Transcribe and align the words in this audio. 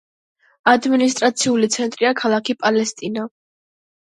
ადმინისტრაციული 0.71 1.69
ცენტრია 1.75 2.15
ქალაქი 2.23 2.57
პალესტინა. 2.65 3.29